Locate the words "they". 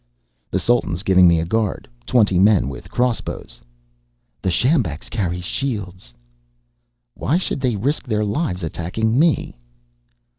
7.61-7.75